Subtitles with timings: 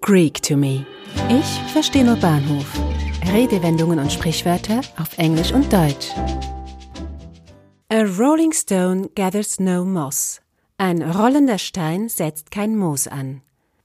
[0.00, 0.84] Greek to me.
[1.28, 2.66] Ich verstehe nur Bahnhof.
[3.32, 6.10] Redewendungen und Sprichwörter auf Englisch und Deutsch.
[7.88, 10.40] A rolling stone gathers no moss.
[10.78, 13.42] Ein rollender Stein setzt kein Moos an.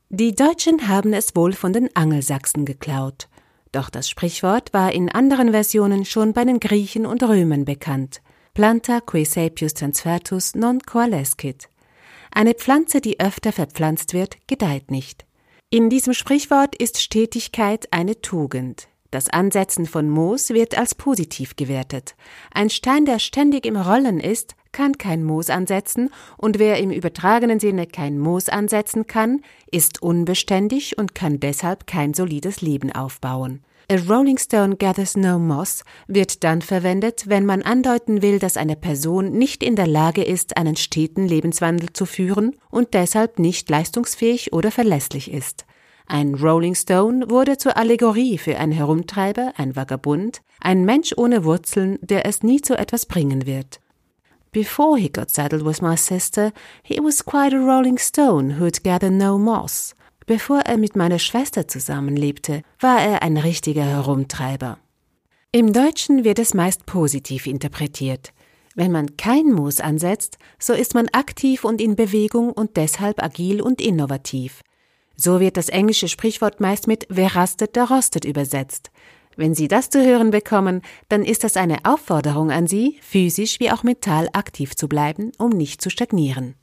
[0.10, 3.30] Die Deutschen haben es wohl von den Angelsachsen geklaut.
[3.72, 8.22] Doch das Sprichwort war in anderen Versionen schon bei den Griechen und Römern bekannt.
[8.56, 11.70] Planta que sapius transfertus non coalescit.
[12.32, 15.26] Eine Pflanze, die öfter verpflanzt wird, gedeiht nicht.
[15.72, 18.88] In diesem Sprichwort ist Stetigkeit eine Tugend.
[19.12, 22.16] Das Ansetzen von Moos wird als positiv gewertet.
[22.52, 27.60] Ein Stein, der ständig im Rollen ist, kann kein Moos ansetzen, und wer im übertragenen
[27.60, 33.62] Sinne kein Moos ansetzen kann, ist unbeständig und kann deshalb kein solides Leben aufbauen.
[33.92, 38.76] A Rolling Stone gathers no moss wird dann verwendet, wenn man andeuten will, dass eine
[38.76, 44.54] Person nicht in der Lage ist, einen steten Lebenswandel zu führen und deshalb nicht leistungsfähig
[44.54, 45.66] oder verlässlich ist.
[46.06, 51.98] Ein Rolling Stone wurde zur Allegorie für einen Herumtreiber, ein Vagabund, ein Mensch ohne Wurzeln,
[52.02, 53.80] der es nie zu etwas bringen wird.
[54.52, 56.52] Before he got saddled with my sister,
[56.84, 59.94] he was quite a rolling stone who'd gather no moss.
[60.26, 64.78] Bevor er mit meiner Schwester zusammenlebte, war er ein richtiger Herumtreiber.
[65.52, 68.34] Im Deutschen wird es meist positiv interpretiert.
[68.76, 73.62] Wenn man kein Moos ansetzt, so ist man aktiv und in Bewegung und deshalb agil
[73.62, 74.62] und innovativ.
[75.16, 78.92] So wird das englische Sprichwort meist mit Wer rastet, der rostet übersetzt.
[79.40, 83.72] Wenn Sie das zu hören bekommen, dann ist das eine Aufforderung an Sie, physisch wie
[83.72, 86.56] auch mental aktiv zu bleiben, um nicht zu stagnieren.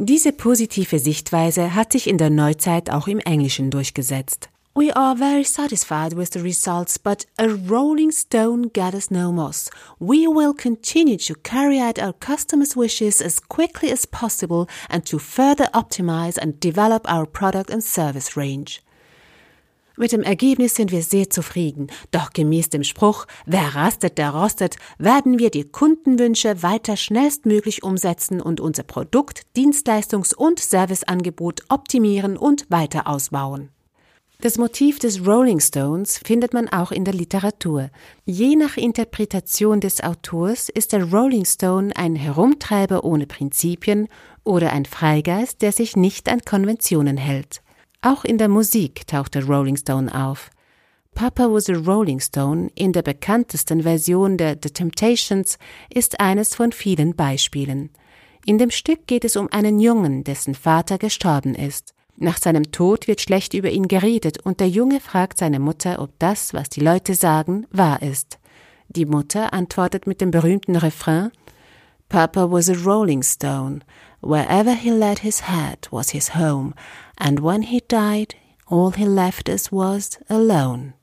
[0.00, 4.48] Diese positive Sichtweise hat sich in der Neuzeit auch im Englischen durchgesetzt.
[4.74, 9.70] We are very satisfied with the results, but a rolling stone gathers no moss.
[10.00, 15.20] We will continue to carry out our customers' wishes as quickly as possible and to
[15.20, 18.83] further optimize and develop our product and service range.
[19.96, 24.76] Mit dem Ergebnis sind wir sehr zufrieden, doch gemäß dem Spruch Wer rastet, der rostet,
[24.98, 32.66] werden wir die Kundenwünsche weiter schnellstmöglich umsetzen und unser Produkt, Dienstleistungs- und Serviceangebot optimieren und
[32.70, 33.68] weiter ausbauen.
[34.40, 37.90] Das Motiv des Rolling Stones findet man auch in der Literatur.
[38.24, 44.08] Je nach Interpretation des Autors ist der Rolling Stone ein Herumtreiber ohne Prinzipien
[44.42, 47.63] oder ein Freigeist, der sich nicht an Konventionen hält.
[48.04, 50.50] Auch in der Musik taucht der Rolling Stone auf.
[51.14, 56.72] Papa was a Rolling Stone in der bekanntesten Version der The Temptations ist eines von
[56.72, 57.88] vielen Beispielen.
[58.44, 61.94] In dem Stück geht es um einen Jungen, dessen Vater gestorben ist.
[62.18, 66.10] Nach seinem Tod wird schlecht über ihn geredet und der Junge fragt seine Mutter, ob
[66.18, 68.38] das, was die Leute sagen, wahr ist.
[68.90, 71.30] Die Mutter antwortet mit dem berühmten Refrain
[72.10, 73.80] Papa was a rolling stone.
[74.26, 76.72] Wherever he laid his head was his home,
[77.18, 78.34] and when he died,
[78.66, 80.94] all he left us was alone.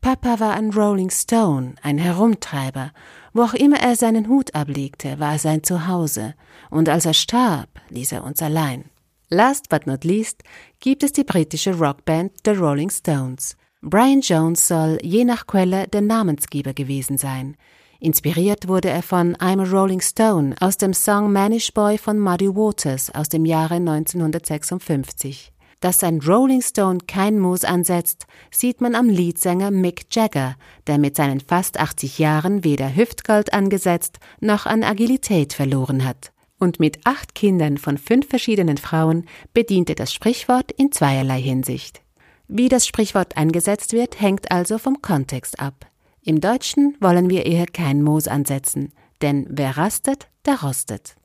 [0.00, 2.92] Papa war ein Rolling Stone, ein Herumtreiber.
[3.32, 6.34] Wo auch immer er seinen Hut ablegte, war sein Zuhause.
[6.70, 8.84] Und als er starb, ließ er uns allein.
[9.30, 10.44] Last but not least
[10.78, 13.56] gibt es die britische Rockband The Rolling Stones.
[13.82, 17.56] Brian Jones soll je nach Quelle der Namensgeber gewesen sein.
[18.00, 22.48] Inspiriert wurde er von I'm a Rolling Stone aus dem Song Manish Boy von Muddy
[22.48, 25.52] Waters aus dem Jahre 1956.
[25.80, 30.56] Dass ein Rolling Stone kein Moos ansetzt, sieht man am Leadsänger Mick Jagger,
[30.86, 36.32] der mit seinen fast 80 Jahren weder Hüftgold angesetzt noch an Agilität verloren hat.
[36.58, 42.00] Und mit acht Kindern von fünf verschiedenen Frauen bedient er das Sprichwort in zweierlei Hinsicht.
[42.48, 45.86] Wie das Sprichwort eingesetzt wird, hängt also vom Kontext ab.
[46.26, 51.16] Im Deutschen wollen wir eher kein Moos ansetzen, denn wer rastet, der rostet.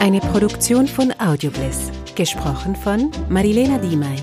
[0.00, 4.16] Eine Produktion von Audiobliss, gesprochen von Marilena Diemey.